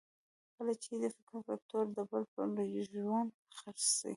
[0.55, 2.43] کله چې یې د فکر فکټورنه د بل پر
[2.87, 3.17] ژرندو
[3.57, 4.09] څرخي.